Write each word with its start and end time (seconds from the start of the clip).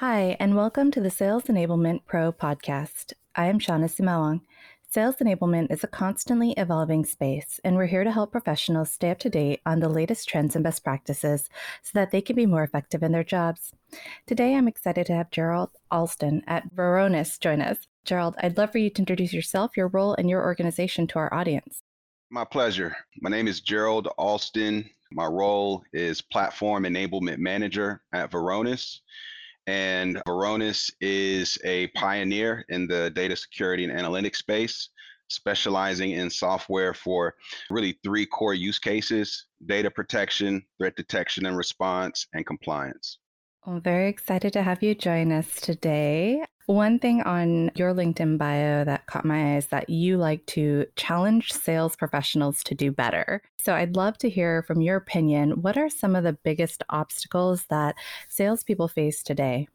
Hi, 0.00 0.34
and 0.40 0.56
welcome 0.56 0.90
to 0.92 1.00
the 1.02 1.10
Sales 1.10 1.42
Enablement 1.42 2.06
Pro 2.06 2.32
podcast. 2.32 3.12
I 3.36 3.48
am 3.48 3.58
Shauna 3.58 3.84
Sumawang. 3.84 4.40
Sales 4.88 5.16
enablement 5.16 5.70
is 5.70 5.84
a 5.84 5.88
constantly 5.88 6.52
evolving 6.52 7.04
space, 7.04 7.60
and 7.64 7.76
we're 7.76 7.84
here 7.84 8.02
to 8.04 8.10
help 8.10 8.32
professionals 8.32 8.90
stay 8.90 9.10
up 9.10 9.18
to 9.18 9.28
date 9.28 9.60
on 9.66 9.80
the 9.80 9.90
latest 9.90 10.26
trends 10.26 10.54
and 10.56 10.64
best 10.64 10.82
practices 10.82 11.50
so 11.82 11.90
that 11.92 12.12
they 12.12 12.22
can 12.22 12.34
be 12.34 12.46
more 12.46 12.62
effective 12.62 13.02
in 13.02 13.12
their 13.12 13.22
jobs. 13.22 13.74
Today, 14.26 14.54
I'm 14.54 14.68
excited 14.68 15.04
to 15.04 15.12
have 15.12 15.30
Gerald 15.30 15.68
Alston 15.90 16.44
at 16.46 16.74
Varonis 16.74 17.38
join 17.38 17.60
us. 17.60 17.86
Gerald, 18.06 18.36
I'd 18.42 18.56
love 18.56 18.72
for 18.72 18.78
you 18.78 18.88
to 18.88 19.02
introduce 19.02 19.34
yourself, 19.34 19.76
your 19.76 19.88
role, 19.88 20.14
and 20.14 20.30
your 20.30 20.42
organization 20.42 21.08
to 21.08 21.18
our 21.18 21.34
audience. 21.34 21.82
My 22.30 22.46
pleasure. 22.46 22.96
My 23.20 23.28
name 23.28 23.48
is 23.48 23.60
Gerald 23.60 24.08
Alston. 24.16 24.88
My 25.12 25.26
role 25.26 25.84
is 25.92 26.22
Platform 26.22 26.84
Enablement 26.84 27.36
Manager 27.36 28.00
at 28.14 28.30
Varonis. 28.30 29.00
And 29.66 30.16
Varonis 30.26 30.90
is 31.00 31.58
a 31.64 31.88
pioneer 31.88 32.64
in 32.68 32.86
the 32.86 33.10
data 33.10 33.36
security 33.36 33.84
and 33.84 33.92
analytics 33.92 34.36
space, 34.36 34.88
specializing 35.28 36.12
in 36.12 36.28
software 36.30 36.94
for 36.94 37.34
really 37.70 37.98
three 38.02 38.26
core 38.26 38.54
use 38.54 38.78
cases 38.78 39.46
data 39.66 39.90
protection, 39.90 40.62
threat 40.78 40.96
detection 40.96 41.46
and 41.46 41.56
response, 41.56 42.26
and 42.34 42.46
compliance. 42.46 43.18
I'm 43.66 43.82
very 43.82 44.08
excited 44.08 44.54
to 44.54 44.62
have 44.62 44.82
you 44.82 44.94
join 44.94 45.32
us 45.32 45.60
today. 45.60 46.42
One 46.70 47.00
thing 47.00 47.20
on 47.22 47.72
your 47.74 47.92
LinkedIn 47.92 48.38
bio 48.38 48.84
that 48.84 49.06
caught 49.06 49.24
my 49.24 49.54
eye 49.54 49.56
is 49.56 49.66
that 49.66 49.90
you 49.90 50.16
like 50.18 50.46
to 50.46 50.86
challenge 50.94 51.52
sales 51.52 51.96
professionals 51.96 52.62
to 52.62 52.76
do 52.76 52.92
better. 52.92 53.42
So 53.58 53.74
I'd 53.74 53.96
love 53.96 54.16
to 54.18 54.30
hear 54.30 54.62
from 54.62 54.80
your 54.80 54.94
opinion. 54.94 55.62
What 55.62 55.76
are 55.76 55.88
some 55.88 56.14
of 56.14 56.22
the 56.22 56.38
biggest 56.44 56.84
obstacles 56.88 57.64
that 57.70 57.96
salespeople 58.28 58.86
face 58.86 59.24
today? 59.24 59.66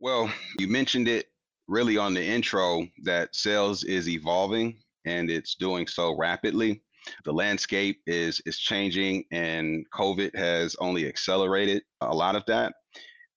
Well, 0.00 0.32
you 0.58 0.66
mentioned 0.66 1.06
it 1.06 1.28
really 1.68 1.96
on 1.96 2.12
the 2.12 2.24
intro 2.24 2.88
that 3.04 3.36
sales 3.36 3.84
is 3.84 4.08
evolving 4.08 4.78
and 5.04 5.30
it's 5.30 5.54
doing 5.54 5.86
so 5.86 6.16
rapidly. 6.16 6.82
The 7.24 7.32
landscape 7.32 8.00
is 8.08 8.42
is 8.46 8.58
changing 8.58 9.26
and 9.30 9.86
COVID 9.94 10.34
has 10.34 10.74
only 10.80 11.06
accelerated 11.06 11.84
a 12.00 12.12
lot 12.12 12.34
of 12.34 12.44
that. 12.46 12.74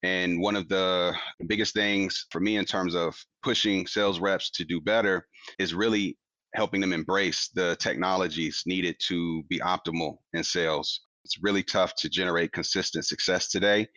And 0.05 0.39
one 0.39 0.55
of 0.55 0.69
the 0.69 1.15
biggest 1.47 1.73
things 1.73 2.27
for 2.29 2.39
me 2.39 2.57
in 2.57 2.65
terms 2.65 2.93
of 2.93 3.17
pushing 3.41 3.87
sales 3.87 4.19
reps 4.19 4.51
to 4.51 4.63
do 4.63 4.79
better 4.79 5.25
is 5.57 5.73
really 5.73 6.15
helping 6.53 6.79
them 6.79 6.93
embrace 6.93 7.49
the 7.55 7.75
technologies 7.79 8.61
needed 8.67 8.97
to 9.07 9.41
be 9.49 9.57
optimal 9.61 10.17
in 10.33 10.43
sales. 10.43 11.01
It's 11.23 11.39
really 11.41 11.63
tough 11.63 11.95
to 11.95 12.07
generate 12.07 12.51
consistent 12.51 13.05
success 13.07 13.49
today 13.49 13.87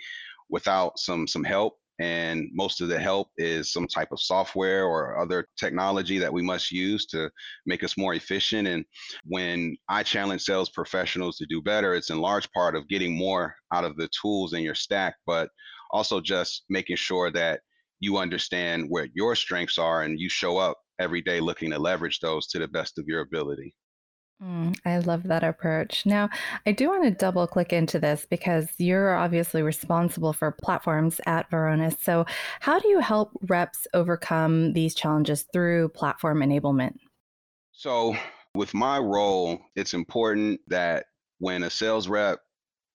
without 0.49 0.99
some 0.99 1.27
some 1.27 1.45
help. 1.45 1.77
And 2.01 2.49
most 2.55 2.81
of 2.81 2.89
the 2.89 2.99
help 2.99 3.29
is 3.37 3.71
some 3.71 3.87
type 3.87 4.09
of 4.11 4.21
software 4.21 4.87
or 4.87 5.19
other 5.19 5.47
technology 5.59 6.17
that 6.19 6.33
we 6.33 6.43
must 6.43 6.71
use 6.71 7.05
to 7.07 7.29
make 7.67 7.85
us 7.85 7.99
more 7.99 8.15
efficient. 8.15 8.67
And 8.67 8.85
when 9.25 9.77
i 9.91 10.03
challenge 10.03 10.41
sales 10.41 10.71
professionals 10.71 11.37
to 11.37 11.47
do 11.47 11.61
better 11.61 11.95
it's 11.95 12.11
in 12.11 12.19
large 12.21 12.51
part 12.53 12.77
of 12.77 12.89
getting 12.89 13.15
more 13.15 13.55
out 13.75 13.85
of 13.85 13.97
the 13.97 14.09
tools 14.23 14.55
in 14.55 14.63
your 14.63 14.77
stack. 14.77 15.17
But 15.27 15.51
also 15.91 16.21
just 16.21 16.65
making 16.69 16.97
sure 16.97 17.31
that 17.33 17.61
you 18.01 18.19
understand 18.19 18.87
where 18.89 19.09
your 19.15 19.35
strengths 19.35 19.79
are 19.79 20.03
and 20.03 20.21
you 20.21 20.29
show 20.29 20.59
up 20.59 20.79
every 20.99 21.23
day 21.23 21.41
looking 21.41 21.71
to 21.71 21.79
leverage 21.79 22.21
those 22.21 22.47
to 22.49 22.59
the 22.59 22.69
best 22.69 22.99
of 22.99 23.07
your 23.07 23.21
ability. 23.21 23.75
Mm, 24.43 24.79
I 24.85 24.99
love 24.99 25.25
that 25.25 25.43
approach. 25.43 26.07
Now, 26.07 26.29
I 26.65 26.71
do 26.71 26.89
want 26.89 27.03
to 27.03 27.11
double 27.11 27.47
click 27.49 27.73
into 27.73 27.99
this 27.99 28.25
because 28.25 28.69
you're 28.79 29.17
obviously 29.17 29.63
responsible 29.63 30.33
for 30.33 30.53
platforms 30.53 31.21
at 31.27 31.51
Varonis. 31.51 31.97
So, 32.01 32.25
how 32.61 32.79
do 32.79 32.87
you 32.89 33.01
help 33.01 33.33
reps 33.49 33.89
overcome 33.95 34.75
these 34.75 34.95
challenges 34.95 35.45
through 35.53 35.89
platform 35.89 36.39
enablement? 36.39 36.95
So, 37.73 38.15
with 38.55 38.75
my 38.75 38.99
role, 38.99 39.59
it's 39.75 39.95
important 39.95 40.61
that 40.69 41.07
when 41.39 41.65
a 41.65 41.71
sales 41.71 42.07
rep 42.07 42.39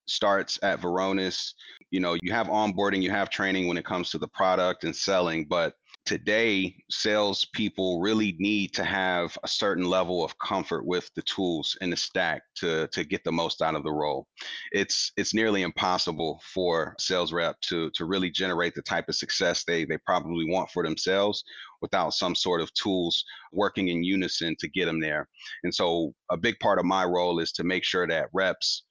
starts 0.08 0.59
at 0.64 0.81
Varonis. 0.81 1.53
You 1.91 2.00
know, 2.00 2.18
you 2.22 2.31
have 2.31 2.47
onboarding, 2.47 3.02
you 3.02 3.12
have 3.12 3.30
training 3.30 3.68
when 3.68 3.78
it 3.78 3.86
comes 3.86 4.09
to 4.12 4.18
the 4.18 4.28
product 4.28 4.84
and 4.84 4.96
selling, 4.96 5.46
but 5.46 5.75
today 6.06 6.75
salespeople 6.90 8.02
really 8.02 8.36
need 8.38 8.74
to 8.74 8.84
have 8.84 9.38
a 9.44 9.47
certain 9.47 9.86
level 9.86 10.24
of 10.24 10.38
comfort 10.38 10.86
with 10.86 11.09
the 11.16 11.22
tools 11.22 11.78
in 11.80 11.90
the 11.90 11.96
stack 11.96 12.41
to 12.56 12.88
to 12.88 13.06
get 13.06 13.24
the 13.24 13.31
most 13.31 13.62
out 13.62 13.75
of 13.75 13.84
the 13.84 13.91
role. 13.91 14.28
It's 14.72 15.12
it's 15.16 15.34
nearly 15.34 15.62
impossible 15.62 16.41
for 16.53 16.96
sales 17.00 17.31
rep 17.31 17.59
to 17.62 17.90
to 17.91 18.06
really 18.06 18.30
generate 18.30 18.75
the 18.75 18.81
type 18.81 19.08
of 19.08 19.16
success 19.16 19.64
they 19.64 19.85
they 19.85 19.97
probably 20.00 20.50
want 20.50 20.70
for 20.72 20.84
themselves 20.84 21.44
without 21.81 22.14
some 22.14 22.35
sort 22.35 22.59
of 22.59 22.74
tools 22.74 23.24
working 23.53 23.88
in 23.90 24.03
unison 24.03 24.56
to 24.59 24.68
get 24.70 24.85
them 24.85 25.00
there. 25.00 25.28
And 25.64 25.74
so 25.74 26.14
a 26.30 26.38
big 26.38 26.59
part 26.59 26.80
of 26.80 26.85
my 26.85 27.06
role 27.06 27.40
is 27.40 27.52
to 27.53 27.64
make 27.64 27.84
sure 27.84 28.08
that 28.08 28.30
reps 28.34 28.84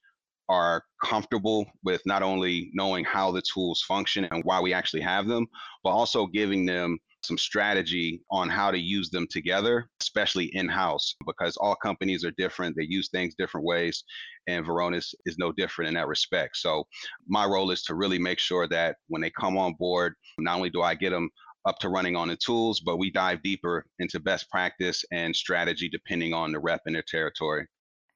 are 0.48 0.82
comfortable 1.04 1.66
with 1.84 2.00
not 2.06 2.22
only 2.22 2.70
knowing 2.74 3.04
how 3.04 3.30
the 3.30 3.42
tools 3.42 3.82
function 3.82 4.26
and 4.30 4.44
why 4.44 4.60
we 4.60 4.72
actually 4.72 5.02
have 5.02 5.26
them, 5.26 5.46
but 5.82 5.90
also 5.90 6.26
giving 6.26 6.66
them 6.66 6.98
some 7.24 7.38
strategy 7.38 8.20
on 8.30 8.48
how 8.48 8.70
to 8.70 8.78
use 8.78 9.08
them 9.10 9.26
together, 9.30 9.88
especially 10.00 10.46
in 10.56 10.68
house, 10.68 11.14
because 11.26 11.56
all 11.56 11.76
companies 11.76 12.24
are 12.24 12.32
different. 12.32 12.76
They 12.76 12.84
use 12.84 13.08
things 13.10 13.34
different 13.38 13.64
ways, 13.64 14.02
and 14.48 14.66
Varonis 14.66 15.14
is 15.24 15.38
no 15.38 15.52
different 15.52 15.88
in 15.88 15.94
that 15.94 16.08
respect. 16.08 16.56
So, 16.56 16.84
my 17.28 17.44
role 17.44 17.70
is 17.70 17.82
to 17.84 17.94
really 17.94 18.18
make 18.18 18.38
sure 18.40 18.66
that 18.68 18.96
when 19.08 19.22
they 19.22 19.30
come 19.30 19.56
on 19.56 19.74
board, 19.74 20.14
not 20.38 20.56
only 20.56 20.70
do 20.70 20.82
I 20.82 20.94
get 20.94 21.10
them 21.10 21.30
up 21.64 21.78
to 21.78 21.88
running 21.88 22.16
on 22.16 22.28
the 22.28 22.36
tools, 22.36 22.80
but 22.80 22.96
we 22.96 23.10
dive 23.10 23.42
deeper 23.42 23.86
into 24.00 24.18
best 24.18 24.50
practice 24.50 25.04
and 25.12 25.34
strategy 25.34 25.88
depending 25.88 26.32
on 26.34 26.50
the 26.50 26.58
rep 26.58 26.80
in 26.86 26.92
their 26.92 27.04
territory. 27.06 27.66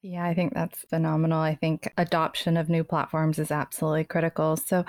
Yeah, 0.09 0.25
I 0.25 0.34
think 0.34 0.55
that's 0.55 0.84
phenomenal. 0.89 1.41
I 1.41 1.56
think 1.56 1.93
adoption 1.99 2.56
of 2.56 2.69
new 2.69 2.84
platforms 2.84 3.41
is 3.41 3.50
absolutely 3.50 4.05
critical. 4.05 4.56
So, 4.56 4.84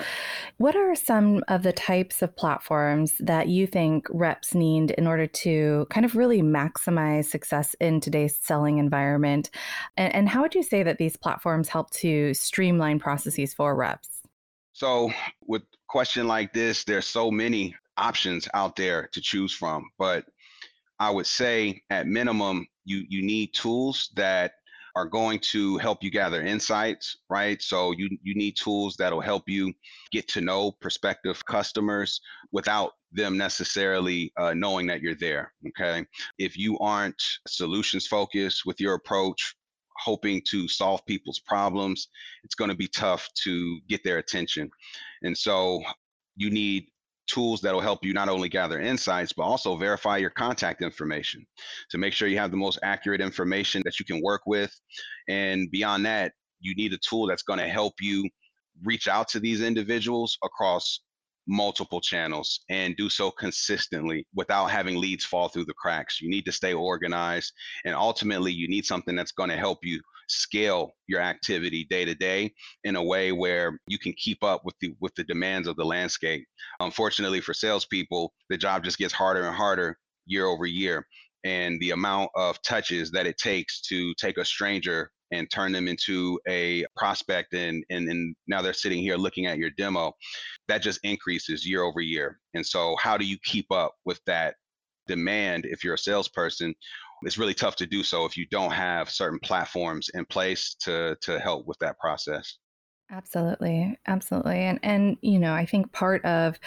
what 0.58 0.76
are 0.76 0.94
some 0.94 1.44
of 1.48 1.64
the 1.64 1.74
types 1.74 2.22
of 2.22 2.36
platforms 2.36 3.14
that 3.22 3.48
you 3.48 3.66
think 3.66 4.06
reps 4.12 4.54
need 4.54 4.92
in 4.92 5.08
order 5.08 5.26
to 5.26 5.88
kind 5.90 6.06
of 6.06 6.16
really 6.16 6.44
maximize 6.44 7.26
success 7.26 7.76
in 7.80 8.00
today's 8.00 8.38
selling 8.38 8.78
environment? 8.78 9.50
And, 9.98 10.14
and 10.14 10.30
how 10.30 10.44
would 10.44 10.54
you 10.54 10.62
say 10.62 10.84
that 10.84 11.00
these 11.00 11.18
platforms 11.18 11.68
help 11.68 11.90
to 11.92 12.36
streamline 12.36 13.00
processes 13.00 13.56
for 13.56 13.76
reps? 13.76 14.22
So, 14.74 15.12
with 15.48 15.64
question 15.88 16.28
like 16.28 16.54
this, 16.54 16.84
there's 16.84 17.08
so 17.08 17.32
many 17.32 17.76
options 17.98 18.48
out 18.54 18.76
there 18.76 19.10
to 19.14 19.20
choose 19.20 19.52
from, 19.52 19.90
but 19.98 20.26
I 21.00 21.10
would 21.10 21.26
say 21.26 21.82
at 21.90 22.06
minimum, 22.06 22.68
you 22.86 23.04
you 23.10 23.24
need 23.24 23.56
tools 23.56 24.12
that 24.16 24.52
are 24.98 25.06
going 25.06 25.38
to 25.38 25.78
help 25.78 26.04
you 26.04 26.10
gather 26.10 26.42
insights, 26.42 27.18
right? 27.30 27.62
So 27.62 27.92
you 27.92 28.10
you 28.24 28.34
need 28.34 28.56
tools 28.56 28.96
that'll 28.96 29.22
help 29.22 29.48
you 29.48 29.72
get 30.12 30.28
to 30.30 30.42
know 30.42 30.72
prospective 30.72 31.46
customers 31.46 32.20
without 32.52 32.94
them 33.12 33.38
necessarily 33.38 34.34
uh, 34.38 34.56
knowing 34.56 34.88
that 34.88 35.02
you're 35.02 35.22
there. 35.28 35.54
Okay, 35.68 36.04
if 36.40 36.58
you 36.58 36.80
aren't 36.80 37.22
solutions 37.48 38.08
focused 38.08 38.66
with 38.66 38.82
your 38.82 38.96
approach, 38.96 39.56
hoping 39.98 40.42
to 40.50 40.68
solve 40.68 41.06
people's 41.06 41.42
problems, 41.42 42.08
it's 42.44 42.56
going 42.56 42.72
to 42.72 42.84
be 42.86 42.88
tough 42.88 43.30
to 43.44 43.80
get 43.88 44.04
their 44.04 44.18
attention, 44.18 44.68
and 45.22 45.38
so 45.38 45.80
you 46.38 46.50
need 46.50 46.88
tools 47.28 47.62
that 47.62 47.74
will 47.74 47.82
help 47.82 48.04
you 48.04 48.14
not 48.14 48.30
only 48.30 48.50
gather 48.50 48.80
insights, 48.80 49.34
but 49.34 49.44
also 49.44 49.76
verify 49.76 50.18
your 50.18 50.30
contact 50.30 50.82
information 50.82 51.46
to 51.92 51.98
make 51.98 52.14
sure 52.14 52.28
you 52.28 52.38
have 52.38 52.52
the 52.52 52.58
most 52.58 52.80
accurate 52.84 53.22
information 53.22 53.82
that 53.86 54.00
you 54.00 54.06
can 54.06 54.22
work 54.24 54.42
with. 54.46 54.74
And 55.28 55.70
beyond 55.72 56.06
that, 56.06 56.34
you 56.60 56.74
need 56.76 56.94
a 56.94 56.98
tool 56.98 57.28
that's 57.28 57.44
going 57.44 57.60
to 57.60 57.68
help 57.68 57.94
you 58.02 58.28
reach 58.84 59.08
out 59.08 59.28
to 59.30 59.40
these 59.40 59.62
individuals 59.62 60.38
across 60.44 61.02
multiple 61.48 62.02
channels 62.02 62.60
and 62.70 62.96
do 62.98 63.10
so 63.10 63.32
consistently 63.32 64.28
without 64.36 64.66
having 64.68 64.98
leads 64.98 65.24
fall 65.24 65.48
through 65.48 65.66
the 65.66 65.74
cracks. 65.74 66.22
You 66.22 66.30
need 66.30 66.46
to 66.46 66.52
stay 66.52 66.74
organized 66.74 67.54
and 67.86 67.96
ultimately 67.96 68.52
you 68.52 68.68
need 68.68 68.86
something 68.86 69.16
that's 69.16 69.32
going 69.32 69.50
to 69.50 69.58
help 69.58 69.80
you 69.82 70.02
scale 70.28 70.96
your 71.08 71.22
activity 71.22 71.86
day 71.90 72.06
to 72.06 72.16
day 72.16 72.54
in 72.84 72.96
a 72.96 73.04
way 73.04 73.32
where 73.32 73.80
you 73.88 73.98
can 73.98 74.14
keep 74.14 74.44
up 74.44 74.64
with 74.66 74.76
the 74.82 74.94
with 75.00 75.14
the 75.16 75.24
demands 75.24 75.68
of 75.68 75.76
the 75.76 75.86
landscape. 75.86 76.46
Unfortunately 76.80 77.42
for 77.42 77.54
salespeople, 77.54 78.34
the 78.50 78.58
job 78.58 78.84
just 78.84 78.98
gets 78.98 79.14
harder 79.14 79.44
and 79.44 79.56
harder 79.56 79.98
year 80.26 80.46
over 80.46 80.66
year. 80.66 81.06
And 81.44 81.80
the 81.80 81.92
amount 81.92 82.32
of 82.36 82.62
touches 82.62 83.12
that 83.12 83.28
it 83.28 83.38
takes 83.38 83.82
to 83.82 84.14
take 84.16 84.38
a 84.38 84.46
stranger 84.46 85.12
and 85.32 85.50
turn 85.52 85.72
them 85.72 85.88
into 85.88 86.40
a 86.48 86.86
prospect 86.96 87.54
and, 87.54 87.84
and 87.90 88.10
and 88.10 88.36
now 88.48 88.62
they're 88.62 88.74
sitting 88.74 89.00
here 89.00 89.18
looking 89.18 89.46
at 89.46 89.58
your 89.58 89.70
demo 89.72 90.14
that 90.68 90.82
just 90.82 91.00
increases 91.04 91.68
year 91.68 91.84
over 91.84 92.00
year 92.00 92.40
and 92.54 92.66
so 92.66 92.96
how 92.98 93.18
do 93.18 93.26
you 93.26 93.38
keep 93.44 93.70
up 93.72 93.94
with 94.06 94.22
that 94.26 94.56
demand 95.08 95.66
if 95.66 95.84
you're 95.84 95.96
a 95.96 95.98
salesperson 95.98 96.74
it's 97.24 97.38
really 97.38 97.54
tough 97.54 97.76
to 97.78 97.86
do 97.86 98.04
so 98.04 98.26
if 98.26 98.38
you 98.38 98.46
don't 98.48 98.72
have 98.72 99.10
certain 99.10 99.40
platforms 99.40 100.10
in 100.14 100.26
place 100.26 100.76
to 100.82 101.18
to 101.22 101.40
help 101.40 101.68
with 101.68 101.78
that 101.80 101.98
process. 102.00 102.58
Absolutely. 103.10 103.98
Absolutely. 104.08 104.60
And 104.60 104.80
and 104.84 105.18
you 105.22 105.40
know, 105.40 105.54
I 105.54 105.66
think 105.66 105.92
part 105.92 106.24
of 106.26 106.60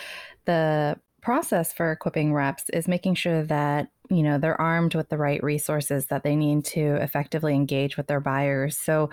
the 0.47 0.99
process 1.21 1.73
for 1.73 1.93
equipping 1.93 2.33
reps 2.33 2.65
is 2.73 2.89
making 2.89 3.15
sure 3.15 3.43
that 3.45 3.89
you 4.09 4.23
know 4.23 4.39
they're 4.39 4.61
armed 4.61 4.95
with 4.95 5.09
the 5.11 5.19
right 5.19 5.43
resources 5.43 6.07
that 6.07 6.25
they 6.25 6.35
need 6.35 6.65
to 6.65 6.97
effectively 6.97 7.55
engage 7.55 7.97
with 7.97 8.07
their 8.07 8.21
buyers. 8.21 8.77
So 8.77 9.11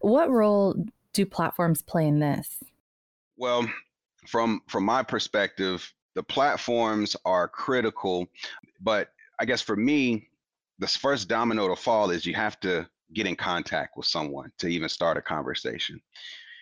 what 0.00 0.30
role 0.30 0.74
do 1.12 1.26
platforms 1.26 1.82
play 1.82 2.06
in 2.06 2.18
this? 2.18 2.62
Well, 3.36 3.68
from 4.26 4.62
from 4.68 4.84
my 4.84 5.02
perspective, 5.02 5.92
the 6.14 6.22
platforms 6.22 7.14
are 7.24 7.46
critical, 7.46 8.26
but 8.80 9.08
I 9.38 9.44
guess 9.44 9.60
for 9.60 9.76
me, 9.76 10.29
the 10.80 10.88
first 10.88 11.28
domino 11.28 11.68
to 11.68 11.76
fall 11.76 12.10
is 12.10 12.26
you 12.26 12.34
have 12.34 12.58
to 12.60 12.88
get 13.12 13.26
in 13.26 13.36
contact 13.36 13.96
with 13.96 14.06
someone 14.06 14.50
to 14.58 14.66
even 14.66 14.88
start 14.88 15.18
a 15.18 15.22
conversation. 15.22 16.00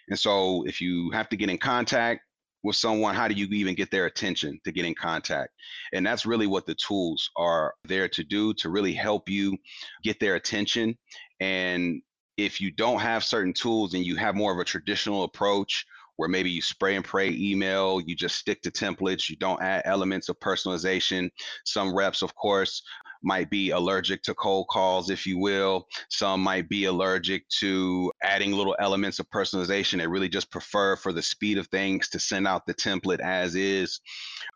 And 0.09 0.19
so 0.19 0.65
if 0.67 0.81
you 0.81 1.11
have 1.13 1.29
to 1.29 1.37
get 1.37 1.51
in 1.51 1.59
contact 1.59 2.23
with 2.65 2.75
someone, 2.75 3.15
how 3.15 3.29
do 3.29 3.35
you 3.35 3.47
even 3.53 3.77
get 3.77 3.91
their 3.91 4.07
attention 4.07 4.59
to 4.65 4.73
get 4.73 4.85
in 4.85 4.95
contact? 4.95 5.51
And 5.93 6.05
that's 6.05 6.27
really 6.27 6.49
what 6.49 6.67
the 6.67 6.75
tools 6.75 7.31
are 7.37 7.75
there 7.85 8.09
to 8.09 8.25
do 8.25 8.53
to 8.55 8.71
really 8.71 8.93
help 8.93 9.29
you 9.29 9.57
get 10.03 10.19
their 10.19 10.35
attention. 10.35 10.97
And 11.39 12.03
if 12.37 12.61
you 12.61 12.73
don't 12.73 13.01
have 13.01 13.23
certain 13.23 13.53
tools 13.53 13.95
and 13.95 14.05
you 14.05 14.17
have 14.17 14.35
more 14.35 14.53
of 14.53 14.59
a 14.59 14.65
traditional 14.65 15.25
approach 15.25 15.87
where 16.17 16.29
maybe 16.29 16.51
you 16.51 16.61
spray 16.61 16.97
and 16.97 17.05
pray 17.05 17.31
email, 17.31 18.01
you 18.01 18.17
just 18.17 18.37
stick 18.37 18.61
to 18.63 18.73
templates, 18.73 19.31
you 19.31 19.37
don't 19.37 19.63
add 19.63 19.83
elements 19.85 20.29
of 20.29 20.41
personalization. 20.41 21.31
Some 21.65 21.95
reps, 21.95 22.23
of 22.23 22.35
course, 22.35 22.83
might 23.23 23.51
be 23.51 23.71
allergic 23.71 24.23
to 24.23 24.35
cold 24.35 24.69
calls, 24.69 25.11
if 25.11 25.27
you 25.27 25.39
will. 25.39 25.87
Some 26.11 26.41
might 26.41 26.69
be 26.69 26.85
allergic 26.85 27.49
to 27.61 28.13
adding 28.23 28.53
little 28.53 28.77
elements 28.79 29.19
of 29.19 29.29
personalization. 29.31 29.99
They 29.99 30.07
really 30.07 30.29
just 30.29 30.51
prefer 30.51 30.97
for 30.97 31.13
the 31.13 31.23
speed 31.23 31.59
of 31.59 31.67
things 31.69 32.09
to 32.11 32.19
send 32.19 32.47
out 32.47 32.67
the 32.67 32.75
template 32.75 33.21
as 33.21 33.55
is. 33.55 34.01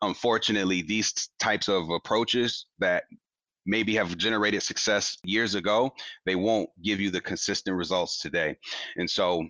Unfortunately, 0.02 0.82
these 0.82 1.30
types 1.38 1.68
of 1.68 1.90
approaches 1.90 2.66
that 2.78 3.04
maybe 3.66 3.94
have 3.94 4.16
generated 4.16 4.62
success 4.62 5.18
years 5.24 5.54
ago, 5.54 5.92
they 6.26 6.34
won't 6.34 6.68
give 6.82 7.00
you 7.00 7.10
the 7.10 7.20
consistent 7.20 7.76
results 7.76 8.20
today. 8.20 8.56
And 8.96 9.08
so 9.08 9.46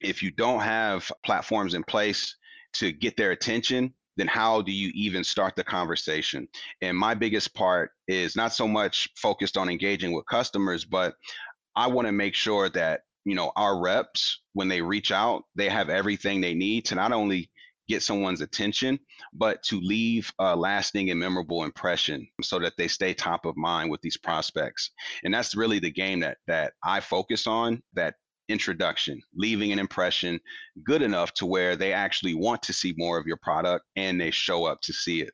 if 0.00 0.22
you 0.22 0.30
don't 0.30 0.60
have 0.60 1.10
platforms 1.24 1.74
in 1.74 1.82
place 1.84 2.36
to 2.74 2.92
get 2.92 3.16
their 3.16 3.32
attention, 3.32 3.92
then 4.16 4.26
how 4.26 4.62
do 4.62 4.72
you 4.72 4.90
even 4.94 5.24
start 5.24 5.56
the 5.56 5.64
conversation? 5.64 6.48
And 6.82 6.96
my 6.96 7.14
biggest 7.14 7.54
part 7.54 7.90
is 8.08 8.36
not 8.36 8.52
so 8.52 8.68
much 8.68 9.08
focused 9.16 9.56
on 9.56 9.68
engaging 9.68 10.12
with 10.12 10.26
customers, 10.26 10.84
but 10.84 11.14
I 11.76 11.86
want 11.86 12.06
to 12.06 12.12
make 12.12 12.34
sure 12.34 12.68
that, 12.70 13.00
you 13.24 13.34
know, 13.34 13.52
our 13.56 13.80
reps, 13.80 14.40
when 14.52 14.68
they 14.68 14.80
reach 14.80 15.10
out, 15.10 15.44
they 15.54 15.68
have 15.68 15.88
everything 15.88 16.40
they 16.40 16.54
need 16.54 16.84
to 16.86 16.94
not 16.94 17.12
only 17.12 17.50
get 17.88 18.02
someone's 18.02 18.40
attention, 18.40 18.98
but 19.34 19.62
to 19.64 19.80
leave 19.80 20.32
a 20.38 20.56
lasting 20.56 21.10
and 21.10 21.20
memorable 21.20 21.64
impression 21.64 22.26
so 22.40 22.58
that 22.58 22.72
they 22.78 22.88
stay 22.88 23.12
top 23.12 23.44
of 23.44 23.56
mind 23.56 23.90
with 23.90 24.00
these 24.00 24.16
prospects. 24.16 24.90
And 25.22 25.34
that's 25.34 25.54
really 25.54 25.78
the 25.78 25.90
game 25.90 26.20
that 26.20 26.38
that 26.46 26.72
I 26.82 27.00
focus 27.00 27.46
on, 27.46 27.82
that 27.94 28.14
introduction, 28.48 29.20
leaving 29.34 29.72
an 29.72 29.78
impression 29.78 30.38
good 30.84 31.02
enough 31.02 31.32
to 31.34 31.46
where 31.46 31.76
they 31.76 31.92
actually 31.92 32.34
want 32.34 32.62
to 32.62 32.72
see 32.72 32.94
more 32.96 33.18
of 33.18 33.26
your 33.26 33.38
product 33.38 33.84
and 33.96 34.20
they 34.20 34.30
show 34.30 34.64
up 34.64 34.80
to 34.82 34.92
see 34.92 35.20
it. 35.22 35.32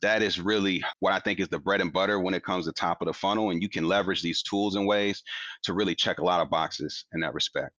That 0.00 0.22
is 0.22 0.40
really 0.40 0.82
what 1.00 1.12
I 1.12 1.20
think 1.20 1.40
is 1.40 1.48
the 1.48 1.58
bread 1.58 1.80
and 1.80 1.92
butter 1.92 2.18
when 2.18 2.34
it 2.34 2.44
comes 2.44 2.66
to 2.66 2.72
top 2.72 3.00
of 3.00 3.06
the 3.06 3.12
funnel. 3.12 3.50
And 3.50 3.62
you 3.62 3.68
can 3.68 3.86
leverage 3.86 4.22
these 4.22 4.42
tools 4.42 4.74
and 4.74 4.86
ways 4.86 5.22
to 5.62 5.74
really 5.74 5.94
check 5.94 6.18
a 6.18 6.24
lot 6.24 6.40
of 6.40 6.50
boxes 6.50 7.04
in 7.12 7.20
that 7.20 7.34
respect. 7.34 7.72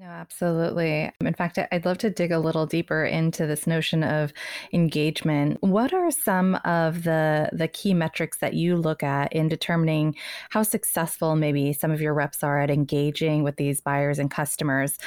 No, 0.00 0.06
absolutely. 0.06 1.10
In 1.20 1.34
fact, 1.34 1.58
I'd 1.72 1.84
love 1.84 1.98
to 1.98 2.10
dig 2.10 2.30
a 2.30 2.38
little 2.38 2.66
deeper 2.66 3.04
into 3.04 3.48
this 3.48 3.66
notion 3.66 4.04
of 4.04 4.32
engagement. 4.72 5.58
What 5.60 5.92
are 5.92 6.12
some 6.12 6.54
of 6.64 7.02
the 7.02 7.50
the 7.52 7.66
key 7.66 7.94
metrics 7.94 8.38
that 8.38 8.54
you 8.54 8.76
look 8.76 9.02
at 9.02 9.32
in 9.32 9.48
determining 9.48 10.14
how 10.50 10.62
successful 10.62 11.34
maybe 11.34 11.72
some 11.72 11.90
of 11.90 12.00
your 12.00 12.14
reps 12.14 12.44
are 12.44 12.60
at 12.60 12.70
engaging 12.70 13.42
with 13.42 13.56
these 13.56 13.80
buyers 13.80 14.20
and 14.20 14.30
customers? 14.30 14.98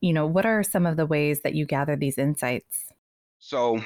You 0.00 0.14
know, 0.14 0.26
what 0.26 0.46
are 0.46 0.62
some 0.62 0.86
of 0.86 0.96
the 0.96 1.04
ways 1.04 1.42
that 1.42 1.54
you 1.54 1.66
gather 1.66 1.94
these 1.94 2.16
insights? 2.16 2.86
So, 3.40 3.76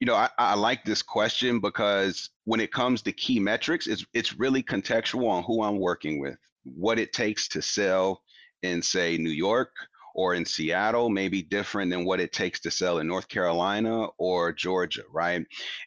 you 0.00 0.06
know, 0.06 0.16
I, 0.16 0.28
I 0.38 0.54
like 0.54 0.84
this 0.84 1.02
question 1.02 1.60
because 1.60 2.30
when 2.46 2.58
it 2.58 2.72
comes 2.72 3.02
to 3.02 3.12
key 3.12 3.38
metrics, 3.38 3.86
it's 3.86 4.04
it's 4.12 4.36
really 4.40 4.64
contextual 4.64 5.28
on 5.28 5.44
who 5.44 5.62
I'm 5.62 5.78
working 5.78 6.18
with, 6.18 6.38
what 6.64 6.98
it 6.98 7.12
takes 7.12 7.46
to 7.50 7.62
sell 7.62 8.22
in 8.62 8.82
say 8.82 9.16
New 9.16 9.30
York 9.30 9.70
or 10.14 10.34
in 10.34 10.44
Seattle 10.44 11.08
may 11.10 11.28
be 11.28 11.42
different 11.42 11.90
than 11.90 12.04
what 12.04 12.20
it 12.20 12.32
takes 12.32 12.60
to 12.60 12.70
sell 12.70 12.98
in 12.98 13.06
North 13.06 13.28
Carolina 13.28 14.08
or 14.18 14.52
Georgia, 14.52 15.02
right? 15.12 15.44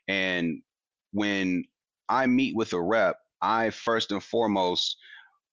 And 0.08 0.62
when 1.12 1.66
I 2.10 2.26
meet 2.28 2.56
with 2.56 2.74
a 2.74 2.82
rep, 2.82 3.18
I 3.42 3.70
first 3.70 4.12
and 4.12 4.24
foremost, 4.24 4.98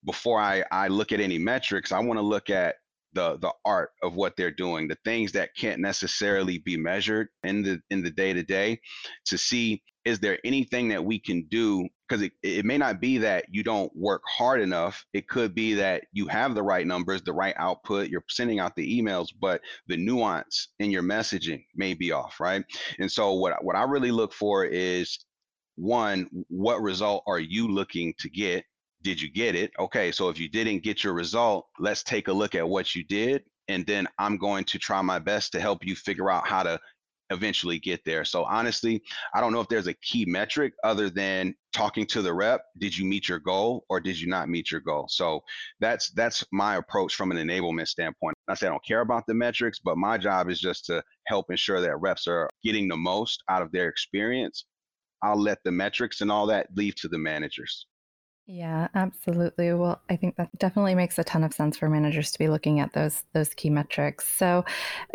before 0.04 0.40
I, 0.40 0.64
I 0.70 0.88
look 0.88 1.12
at 1.12 1.20
any 1.20 1.38
metrics, 1.38 1.92
I 1.92 1.98
want 1.98 2.18
to 2.18 2.22
look 2.22 2.50
at 2.50 2.76
the 3.12 3.38
the 3.38 3.52
art 3.64 3.90
of 4.02 4.14
what 4.14 4.36
they're 4.36 4.50
doing, 4.52 4.86
the 4.86 4.96
things 5.04 5.32
that 5.32 5.54
can't 5.56 5.80
necessarily 5.80 6.58
be 6.58 6.76
measured 6.76 7.28
in 7.42 7.62
the 7.62 7.80
in 7.90 8.02
the 8.02 8.10
day 8.10 8.32
to 8.32 8.42
day, 8.42 8.80
to 9.26 9.36
see 9.36 9.82
is 10.04 10.18
there 10.20 10.38
anything 10.44 10.88
that 10.88 11.04
we 11.04 11.18
can 11.18 11.46
do 11.48 11.88
because 12.10 12.22
it, 12.22 12.32
it 12.42 12.64
may 12.64 12.76
not 12.76 13.00
be 13.00 13.18
that 13.18 13.44
you 13.50 13.62
don't 13.62 13.94
work 13.94 14.22
hard 14.26 14.60
enough. 14.60 15.04
It 15.12 15.28
could 15.28 15.54
be 15.54 15.74
that 15.74 16.04
you 16.12 16.26
have 16.26 16.54
the 16.54 16.62
right 16.62 16.86
numbers 16.86 17.22
the 17.22 17.32
right 17.32 17.54
output 17.56 18.08
you're 18.08 18.24
sending 18.28 18.58
out 18.58 18.74
the 18.74 19.00
emails 19.00 19.28
but 19.40 19.60
the 19.86 19.96
nuance 19.96 20.68
in 20.80 20.90
your 20.90 21.02
messaging 21.02 21.64
may 21.76 21.94
be 21.94 22.10
off 22.10 22.40
right? 22.40 22.64
And 22.98 23.10
so 23.10 23.34
what, 23.34 23.62
what 23.64 23.76
i 23.76 23.84
really 23.84 24.10
look 24.10 24.32
for 24.32 24.64
is 24.64 25.18
one 25.76 26.28
what 26.48 26.82
result 26.82 27.22
are 27.26 27.38
you 27.38 27.68
looking 27.68 28.14
to 28.18 28.28
get? 28.28 28.64
Did 29.02 29.20
you 29.20 29.30
get 29.30 29.54
it? 29.54 29.70
Okay 29.78 30.10
so 30.10 30.28
if 30.28 30.38
you 30.38 30.48
didn't 30.48 30.82
get 30.82 31.04
your 31.04 31.12
result 31.12 31.66
let's 31.78 32.02
take 32.02 32.28
a 32.28 32.32
look 32.32 32.54
at 32.54 32.68
what 32.68 32.94
you 32.94 33.04
did 33.04 33.44
and 33.68 33.86
then 33.86 34.08
i'm 34.18 34.36
going 34.36 34.64
to 34.64 34.78
try 34.78 35.00
my 35.00 35.18
best 35.18 35.52
to 35.52 35.60
help 35.60 35.84
you 35.84 35.94
figure 35.94 36.30
out 36.30 36.46
how 36.46 36.62
to 36.62 36.78
eventually 37.30 37.78
get 37.78 38.04
there. 38.04 38.24
So 38.24 38.44
honestly, 38.44 39.02
I 39.34 39.40
don't 39.40 39.52
know 39.52 39.60
if 39.60 39.68
there's 39.68 39.86
a 39.86 39.94
key 39.94 40.24
metric 40.24 40.74
other 40.84 41.08
than 41.08 41.54
talking 41.72 42.06
to 42.06 42.22
the 42.22 42.32
rep. 42.32 42.62
Did 42.78 42.96
you 42.96 43.04
meet 43.04 43.28
your 43.28 43.38
goal 43.38 43.84
or 43.88 44.00
did 44.00 44.20
you 44.20 44.28
not 44.28 44.48
meet 44.48 44.70
your 44.70 44.80
goal? 44.80 45.06
So 45.08 45.42
that's 45.80 46.10
that's 46.10 46.44
my 46.52 46.76
approach 46.76 47.14
from 47.14 47.30
an 47.30 47.36
enablement 47.36 47.88
standpoint. 47.88 48.34
I 48.48 48.54
say 48.54 48.66
I 48.66 48.70
don't 48.70 48.84
care 48.84 49.00
about 49.00 49.26
the 49.26 49.34
metrics, 49.34 49.78
but 49.78 49.96
my 49.96 50.18
job 50.18 50.50
is 50.50 50.60
just 50.60 50.86
to 50.86 51.02
help 51.26 51.50
ensure 51.50 51.80
that 51.80 52.00
reps 52.00 52.26
are 52.26 52.48
getting 52.64 52.88
the 52.88 52.96
most 52.96 53.42
out 53.48 53.62
of 53.62 53.72
their 53.72 53.88
experience. 53.88 54.64
I'll 55.22 55.40
let 55.40 55.58
the 55.64 55.72
metrics 55.72 56.22
and 56.22 56.32
all 56.32 56.46
that 56.46 56.68
leave 56.74 56.94
to 56.96 57.08
the 57.08 57.18
managers. 57.18 57.86
Yeah, 58.52 58.88
absolutely. 58.96 59.72
Well, 59.74 60.02
I 60.10 60.16
think 60.16 60.34
that 60.34 60.48
definitely 60.58 60.96
makes 60.96 61.20
a 61.20 61.22
ton 61.22 61.44
of 61.44 61.54
sense 61.54 61.76
for 61.76 61.88
managers 61.88 62.32
to 62.32 62.38
be 62.40 62.48
looking 62.48 62.80
at 62.80 62.92
those 62.94 63.22
those 63.32 63.54
key 63.54 63.70
metrics. 63.70 64.26
So, 64.26 64.64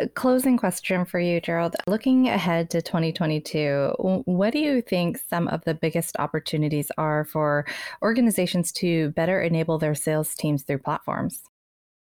uh, 0.00 0.06
closing 0.14 0.56
question 0.56 1.04
for 1.04 1.20
you, 1.20 1.38
Gerald. 1.42 1.76
Looking 1.86 2.28
ahead 2.28 2.70
to 2.70 2.80
2022, 2.80 3.92
what 4.24 4.54
do 4.54 4.58
you 4.58 4.80
think 4.80 5.18
some 5.18 5.48
of 5.48 5.62
the 5.64 5.74
biggest 5.74 6.16
opportunities 6.18 6.90
are 6.96 7.26
for 7.26 7.66
organizations 8.00 8.72
to 8.72 9.10
better 9.10 9.42
enable 9.42 9.76
their 9.76 9.94
sales 9.94 10.34
teams 10.34 10.62
through 10.62 10.78
platforms? 10.78 11.42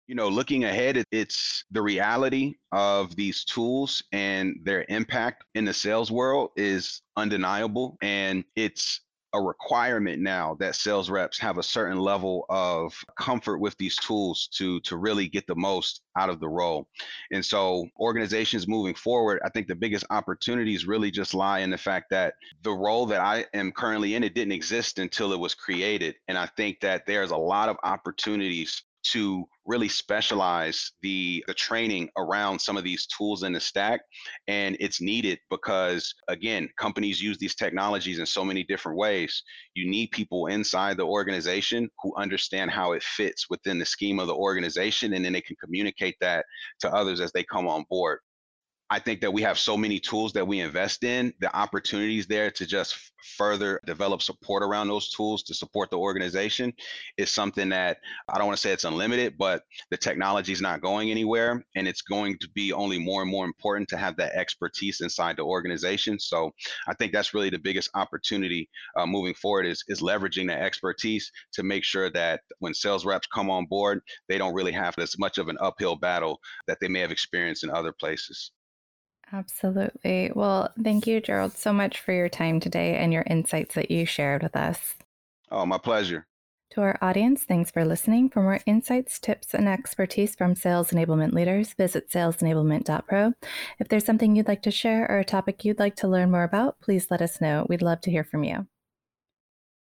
You 0.07 0.15
know, 0.15 0.29
looking 0.29 0.63
ahead, 0.63 1.03
it's 1.11 1.65
the 1.71 1.81
reality 1.81 2.53
of 2.71 3.13
these 3.17 3.43
tools 3.43 4.03
and 4.13 4.55
their 4.63 4.85
impact 4.87 5.43
in 5.55 5.65
the 5.65 5.73
sales 5.73 6.11
world 6.11 6.51
is 6.55 7.01
undeniable. 7.17 7.97
And 8.01 8.45
it's 8.55 9.01
a 9.35 9.41
requirement 9.41 10.21
now 10.21 10.55
that 10.61 10.75
sales 10.75 11.09
reps 11.09 11.37
have 11.37 11.57
a 11.57 11.63
certain 11.63 11.99
level 11.99 12.45
of 12.49 12.93
comfort 13.19 13.59
with 13.59 13.77
these 13.77 13.97
tools 13.97 14.47
to 14.53 14.79
to 14.81 14.95
really 14.95 15.27
get 15.27 15.45
the 15.45 15.55
most 15.55 16.01
out 16.17 16.29
of 16.29 16.39
the 16.39 16.47
role. 16.47 16.87
And 17.31 17.43
so 17.43 17.85
organizations 17.99 18.65
moving 18.65 18.95
forward, 18.95 19.41
I 19.43 19.49
think 19.49 19.67
the 19.67 19.75
biggest 19.75 20.05
opportunities 20.09 20.87
really 20.87 21.11
just 21.11 21.33
lie 21.33 21.59
in 21.59 21.69
the 21.69 21.77
fact 21.77 22.09
that 22.11 22.35
the 22.63 22.71
role 22.71 23.05
that 23.07 23.19
I 23.19 23.45
am 23.53 23.73
currently 23.73 24.15
in 24.15 24.23
it 24.23 24.35
didn't 24.35 24.53
exist 24.53 24.99
until 24.99 25.33
it 25.33 25.39
was 25.39 25.53
created. 25.53 26.15
And 26.29 26.37
I 26.37 26.45
think 26.55 26.79
that 26.79 27.05
there's 27.05 27.31
a 27.31 27.37
lot 27.37 27.67
of 27.67 27.75
opportunities 27.83 28.83
to 29.11 29.45
really 29.65 29.87
specialize 29.87 30.91
the 31.01 31.43
the 31.47 31.53
training 31.53 32.09
around 32.17 32.59
some 32.59 32.77
of 32.77 32.83
these 32.83 33.07
tools 33.07 33.43
in 33.43 33.53
the 33.53 33.59
stack 33.59 34.01
and 34.47 34.77
it's 34.79 35.01
needed 35.01 35.39
because 35.49 36.13
again 36.27 36.69
companies 36.77 37.21
use 37.21 37.37
these 37.37 37.55
technologies 37.55 38.19
in 38.19 38.25
so 38.25 38.43
many 38.43 38.63
different 38.63 38.97
ways. 38.97 39.43
You 39.75 39.89
need 39.89 40.11
people 40.11 40.47
inside 40.47 40.97
the 40.97 41.05
organization 41.05 41.89
who 42.01 42.15
understand 42.15 42.71
how 42.71 42.93
it 42.93 43.03
fits 43.03 43.49
within 43.49 43.79
the 43.79 43.85
scheme 43.85 44.19
of 44.19 44.27
the 44.27 44.35
organization 44.35 45.13
and 45.13 45.23
then 45.23 45.33
they 45.33 45.41
can 45.41 45.55
communicate 45.63 46.15
that 46.21 46.45
to 46.79 46.93
others 46.93 47.21
as 47.21 47.31
they 47.31 47.43
come 47.43 47.67
on 47.67 47.85
board 47.89 48.19
I 48.89 48.99
think 48.99 49.21
that 49.21 49.33
we 49.33 49.41
have 49.41 49.57
so 49.57 49.75
many 49.75 49.99
tools 49.99 50.33
that 50.33 50.47
we 50.47 50.59
invest 50.59 51.03
in, 51.03 51.33
the 51.39 51.53
opportunities 51.55 52.27
there 52.27 52.51
to 52.51 52.67
just 52.67 52.95
further 53.35 53.79
develop 53.87 54.21
support 54.21 54.61
around 54.61 54.87
those 54.87 55.09
tools 55.09 55.41
to 55.43 55.55
support 55.55 55.89
the 55.89 55.97
organization 55.97 56.71
is 57.17 57.31
something 57.31 57.69
that 57.69 57.97
I 58.29 58.37
don't 58.37 58.45
want 58.45 58.57
to 58.57 58.61
say 58.61 58.71
it's 58.71 58.83
unlimited, 58.83 59.39
but 59.39 59.63
the 59.89 59.97
technology 59.97 60.53
is 60.53 60.61
not 60.61 60.81
going 60.81 61.09
anywhere. 61.09 61.65
And 61.75 61.87
it's 61.87 62.03
going 62.03 62.37
to 62.37 62.49
be 62.49 62.73
only 62.73 62.99
more 62.99 63.23
and 63.23 63.31
more 63.31 63.45
important 63.45 63.89
to 63.89 63.97
have 63.97 64.15
that 64.17 64.33
expertise 64.33 65.01
inside 65.01 65.37
the 65.37 65.43
organization. 65.43 66.19
So 66.19 66.51
I 66.87 66.93
think 66.93 67.11
that's 67.11 67.33
really 67.33 67.49
the 67.49 67.57
biggest 67.57 67.89
opportunity 67.95 68.69
uh, 68.95 69.07
moving 69.07 69.33
forward 69.33 69.65
is, 69.65 69.83
is 69.87 70.01
leveraging 70.01 70.47
that 70.47 70.61
expertise 70.61 71.31
to 71.53 71.63
make 71.63 71.83
sure 71.83 72.11
that 72.11 72.41
when 72.59 72.75
sales 72.75 73.03
reps 73.03 73.27
come 73.33 73.49
on 73.49 73.65
board, 73.65 74.01
they 74.29 74.37
don't 74.37 74.53
really 74.53 74.73
have 74.73 74.93
as 74.99 75.17
much 75.17 75.39
of 75.39 75.47
an 75.47 75.57
uphill 75.59 75.95
battle 75.95 76.39
that 76.67 76.77
they 76.79 76.87
may 76.87 76.99
have 76.99 77.11
experienced 77.11 77.63
in 77.63 77.71
other 77.71 77.91
places. 77.91 78.51
Absolutely. 79.31 80.31
Well, 80.33 80.71
thank 80.81 81.07
you, 81.07 81.19
Gerald, 81.19 81.53
so 81.53 81.73
much 81.73 81.99
for 81.99 82.13
your 82.13 82.29
time 82.29 82.59
today 82.59 82.95
and 82.97 83.11
your 83.11 83.23
insights 83.23 83.75
that 83.75 83.91
you 83.91 84.05
shared 84.05 84.43
with 84.43 84.55
us. 84.55 84.95
Oh, 85.51 85.65
my 85.65 85.77
pleasure. 85.77 86.27
To 86.71 86.81
our 86.81 86.97
audience, 87.01 87.43
thanks 87.43 87.71
for 87.71 87.85
listening. 87.85 88.29
For 88.29 88.41
more 88.41 88.59
insights, 88.65 89.19
tips, 89.19 89.53
and 89.53 89.67
expertise 89.67 90.35
from 90.35 90.55
sales 90.55 90.91
enablement 90.91 91.33
leaders, 91.33 91.73
visit 91.73 92.09
salesenablement.pro. 92.09 93.33
If 93.79 93.87
there's 93.87 94.05
something 94.05 94.35
you'd 94.35 94.47
like 94.47 94.63
to 94.63 94.71
share 94.71 95.09
or 95.09 95.19
a 95.19 95.25
topic 95.25 95.63
you'd 95.63 95.79
like 95.79 95.95
to 95.97 96.07
learn 96.07 96.31
more 96.31 96.43
about, 96.43 96.79
please 96.81 97.07
let 97.09 97.21
us 97.21 97.39
know. 97.39 97.65
We'd 97.69 97.81
love 97.81 98.01
to 98.01 98.11
hear 98.11 98.23
from 98.23 98.43
you. 98.43 98.67